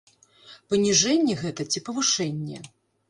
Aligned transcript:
Паніжэнне 0.71 1.35
гэта 1.43 1.61
ці 1.75 1.85
павышэнне? 1.91 2.57